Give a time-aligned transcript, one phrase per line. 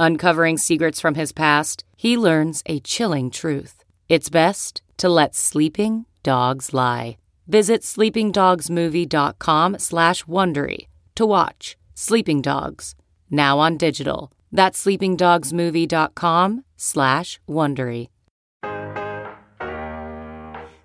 [0.00, 3.84] Uncovering secrets from his past, he learns a chilling truth.
[4.08, 7.18] It's best to let sleeping dogs lie.
[7.46, 12.94] Visit sleepingdogsmovie.com slash Wondery to watch Sleeping Dogs,
[13.30, 14.32] now on digital.
[14.50, 18.08] That's sleepingdogsmovie.com slash Wondery.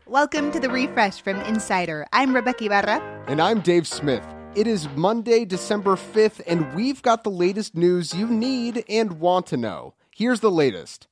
[0.05, 2.05] Welcome to the refresh from Insider.
[2.11, 3.23] I'm Rebeca Ibarra.
[3.27, 4.34] And I'm Dave Smith.
[4.55, 9.47] It is Monday, December 5th, and we've got the latest news you need and want
[9.47, 9.95] to know.
[10.15, 11.07] Here's the latest.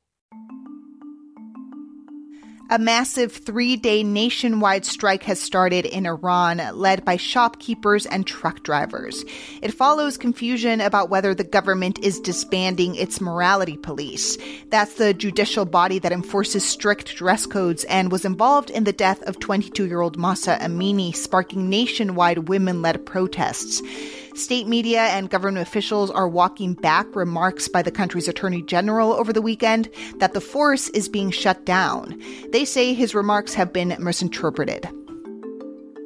[2.73, 8.63] A massive three day nationwide strike has started in Iran, led by shopkeepers and truck
[8.63, 9.23] drivers.
[9.61, 14.39] It follows confusion about whether the government is disbanding its morality police.
[14.71, 19.21] That's the judicial body that enforces strict dress codes and was involved in the death
[19.27, 23.83] of 22 year old Mahsa Amini, sparking nationwide women led protests.
[24.35, 29.31] State media and government officials are walking back remarks by the country's attorney general over
[29.31, 32.19] the weekend that the force is being shut down.
[32.51, 34.89] They say his remarks have been misinterpreted.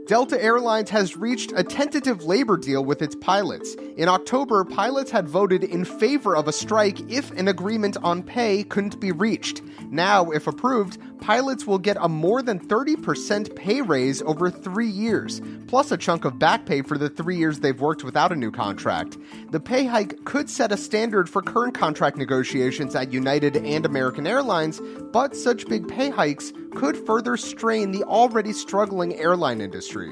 [0.07, 3.75] Delta Airlines has reached a tentative labor deal with its pilots.
[3.97, 8.63] In October, pilots had voted in favor of a strike if an agreement on pay
[8.63, 9.61] couldn't be reached.
[9.89, 15.41] Now, if approved, pilots will get a more than 30% pay raise over three years,
[15.67, 18.51] plus a chunk of back pay for the three years they've worked without a new
[18.51, 19.17] contract.
[19.51, 24.27] The pay hike could set a standard for current contract negotiations at United and American
[24.27, 30.11] Airlines, but such big pay hikes could further strain the already struggling airline industry.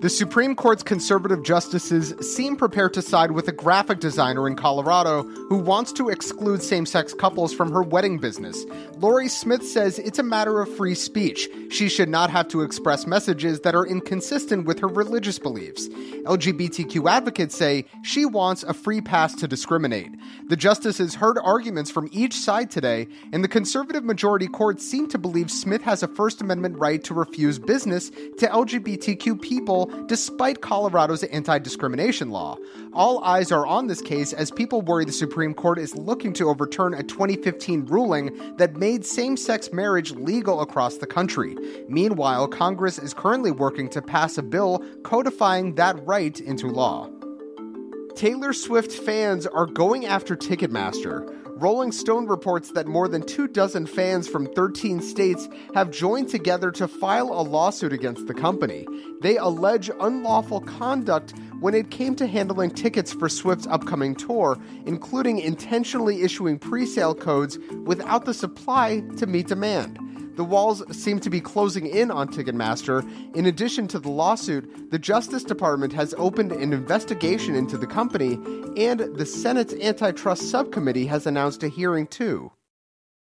[0.00, 5.24] The Supreme Court's conservative justices seem prepared to side with a graphic designer in Colorado
[5.24, 8.64] who wants to exclude same sex couples from her wedding business.
[8.96, 11.50] Lorie Smith says it's a matter of free speech.
[11.68, 15.86] She should not have to express messages that are inconsistent with her religious beliefs.
[15.88, 20.12] LGBTQ advocates say she wants a free pass to discriminate.
[20.48, 25.18] The justices heard arguments from each side today, and the conservative majority court seemed to
[25.18, 31.22] believe Smith has a First Amendment right to refuse business to LGBTQ people despite Colorado's
[31.24, 32.56] anti discrimination law.
[32.92, 36.48] All eyes are on this case as people worry the Supreme Court is looking to
[36.48, 41.56] overturn a 2015 ruling that made same sex marriage legal across the country.
[41.88, 47.08] Meanwhile, Congress is currently working to pass a bill codifying that right into law.
[48.14, 51.39] Taylor Swift fans are going after Ticketmaster.
[51.60, 56.70] Rolling Stone reports that more than two dozen fans from 13 states have joined together
[56.70, 58.86] to file a lawsuit against the company.
[59.20, 64.56] They allege unlawful conduct when it came to handling tickets for Swift's upcoming tour,
[64.86, 69.98] including intentionally issuing pre sale codes without the supply to meet demand.
[70.36, 73.04] The walls seem to be closing in on Ticketmaster.
[73.36, 78.34] In addition to the lawsuit, the Justice Department has opened an investigation into the company,
[78.76, 82.52] and the Senate's Antitrust Subcommittee has announced a hearing too.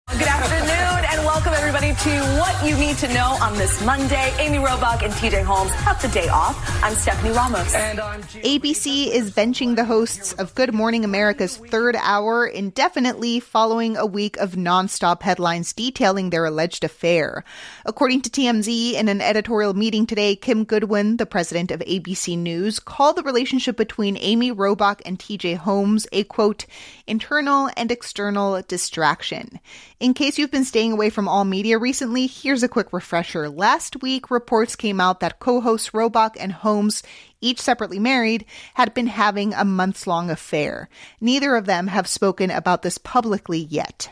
[0.10, 0.87] Good afternoon
[1.18, 4.32] and welcome everybody to What You Need to Know on this Monday.
[4.38, 6.56] Amy Robach and TJ Holmes have the day off.
[6.84, 7.74] I'm Stephanie Ramos.
[7.74, 13.98] And I'm ABC is benching the hosts of Good Morning America's third hour indefinitely following
[13.98, 17.44] a week of nonstop headlines detailing their alleged affair.
[17.86, 22.80] According to TMZ, in an editorial meeting today, Kim Godwin, the president of ABC News,
[22.80, 26.68] called the relationship between Amy Robach and TJ Holmes a quote,
[27.08, 29.60] internal and external distraction.
[30.00, 33.50] In case you've been staying away from all media recently, here's a quick refresher.
[33.50, 37.04] Last week, reports came out that co-hosts Robach and Holmes,
[37.42, 40.90] each separately married, had been having a months-long affair.
[41.22, 44.10] Neither of them have spoken about this publicly yet.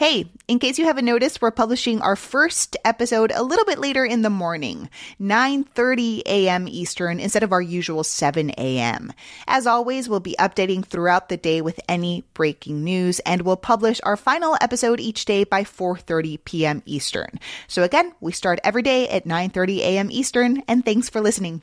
[0.00, 4.02] Hey, in case you haven't noticed, we're publishing our first episode a little bit later
[4.02, 4.88] in the morning,
[5.20, 6.66] 9:30 a.m.
[6.66, 9.12] Eastern instead of our usual 7 a.m.
[9.46, 14.00] As always, we'll be updating throughout the day with any breaking news and we'll publish
[14.02, 16.82] our final episode each day by 4:30 p.m.
[16.86, 17.38] Eastern.
[17.68, 20.10] So again, we start every day at 9:30 a.m.
[20.10, 21.60] Eastern and thanks for listening.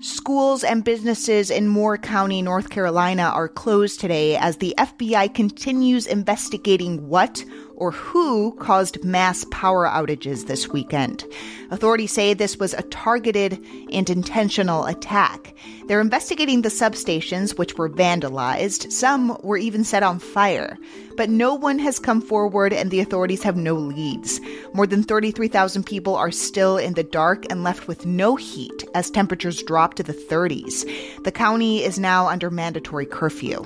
[0.00, 6.06] Schools and businesses in Moore County, North Carolina are closed today as the FBI continues
[6.06, 7.44] investigating what
[7.78, 11.24] or who caused mass power outages this weekend.
[11.70, 15.54] Authorities say this was a targeted and intentional attack.
[15.86, 18.90] They're investigating the substations, which were vandalized.
[18.90, 20.76] Some were even set on fire.
[21.16, 24.40] But no one has come forward, and the authorities have no leads.
[24.74, 29.10] More than 33,000 people are still in the dark and left with no heat as
[29.10, 30.84] temperatures drop to the 30s.
[31.22, 33.62] The county is now under mandatory curfew.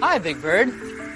[0.00, 0.70] Hi, Big Bird.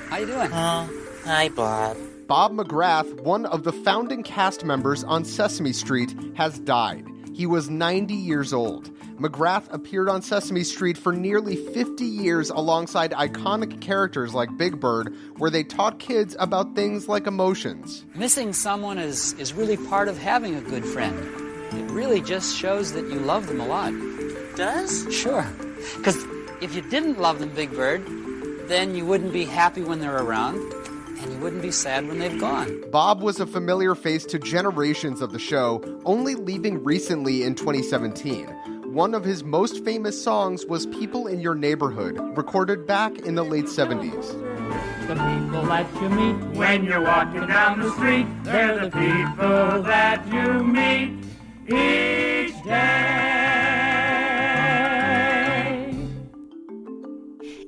[0.08, 0.52] How you doing?
[0.52, 0.88] Uh,
[1.24, 1.96] hi, Bob.
[2.26, 7.06] Bob McGrath, one of the founding cast members on Sesame Street, has died.
[7.34, 8.90] He was 90 years old.
[9.20, 15.14] McGrath appeared on Sesame Street for nearly 50 years alongside iconic characters like Big Bird,
[15.36, 18.06] where they taught kids about things like emotions.
[18.14, 21.18] Missing someone is, is really part of having a good friend.
[21.72, 23.92] It really just shows that you love them a lot.
[24.56, 25.06] Does?
[25.14, 25.46] Sure.
[25.96, 26.16] Because
[26.62, 28.02] if you didn't love them, Big Bird,
[28.68, 30.56] then you wouldn't be happy when they're around,
[31.22, 32.84] and you wouldn't be sad when they've gone.
[32.90, 38.46] Bob was a familiar face to generations of the show, only leaving recently in 2017.
[38.92, 43.44] One of his most famous songs was People in Your Neighborhood, recorded back in the
[43.44, 44.32] late 70s.
[45.06, 50.26] The people that you meet when you're walking down the street, they're the people that
[50.32, 51.24] you meet
[51.68, 53.29] each day.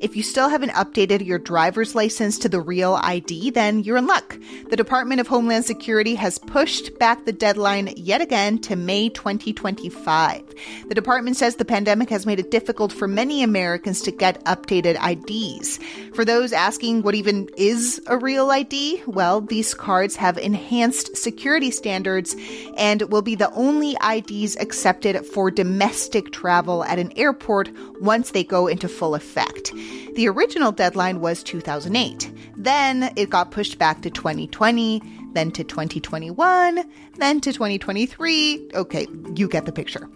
[0.03, 4.09] If you still haven't updated your driver's license to the real ID, then you're in
[4.09, 4.37] luck.
[4.69, 10.43] The Department of Homeland Security has pushed back the deadline yet again to May 2025.
[10.89, 14.99] The department says the pandemic has made it difficult for many Americans to get updated
[15.01, 15.79] IDs.
[16.17, 21.71] For those asking what even is a real ID, well, these cards have enhanced security
[21.71, 22.35] standards
[22.77, 27.71] and will be the only IDs accepted for domestic travel at an airport
[28.01, 29.73] once they go into full effect.
[30.15, 32.33] The original deadline was 2008.
[32.57, 35.03] Then it got pushed back to 2020,
[35.33, 36.85] then to 2021,
[37.17, 38.71] then to 2023.
[38.75, 40.09] Okay, you get the picture.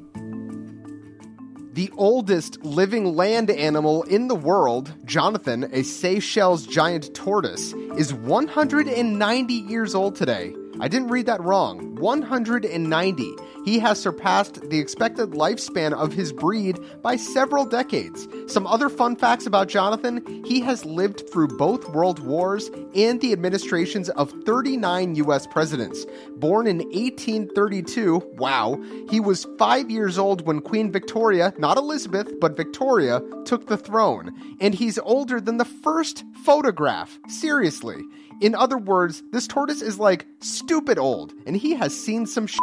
[1.77, 9.53] The oldest living land animal in the world, Jonathan, a Seychelles giant tortoise, is 190
[9.53, 10.55] years old today.
[10.81, 11.97] I didn't read that wrong.
[11.97, 13.37] 190.
[13.67, 18.29] He has surpassed the expected lifespan of his breed by several decades.
[18.47, 23.33] Some other fun facts about Jonathan he has lived through both world wars and the
[23.33, 25.49] administrations of 39 U.S.
[25.49, 26.07] presidents.
[26.37, 28.81] Born in 1832, wow,
[29.11, 34.33] he was five years old when Queen Victoria, not Elizabeth, but Victoria, took the throne.
[34.61, 37.19] And he's older than the first photograph.
[37.27, 38.01] Seriously.
[38.41, 42.59] In other words, this tortoise is like stupid old, and he has seen some sh-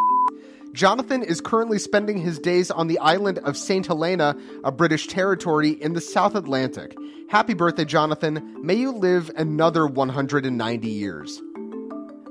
[0.74, 3.86] Jonathan is currently spending his days on the island of St.
[3.86, 6.98] Helena, a British territory in the South Atlantic.
[7.30, 8.60] Happy birthday, Jonathan.
[8.66, 11.40] May you live another 190 years.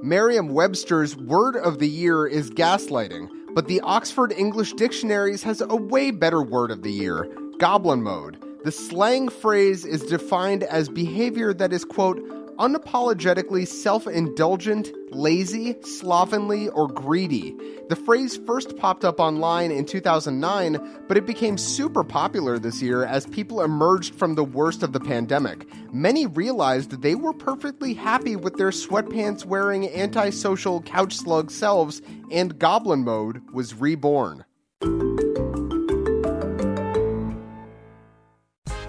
[0.03, 5.77] Merriam Webster's word of the year is gaslighting, but the Oxford English Dictionaries has a
[5.77, 8.43] way better word of the year goblin mode.
[8.65, 12.21] The slang phrase is defined as behavior that is, quote,
[12.59, 17.55] unapologetically self indulgent, lazy, slovenly, or greedy.
[17.89, 23.05] The phrase first popped up online in 2009, but it became super popular this year
[23.05, 25.67] as people emerged from the worst of the pandemic.
[25.93, 32.59] Many realized they were perfectly happy with their sweatpants wearing antisocial couch slug selves, and
[32.59, 34.45] goblin mode was reborn.